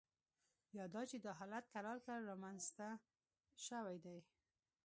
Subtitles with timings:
[0.77, 2.87] یا دا چې دا حالت کرار کرار رامینځته
[3.65, 4.17] شوی دی